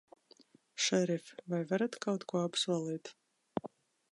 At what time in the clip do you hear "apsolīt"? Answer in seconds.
2.47-3.13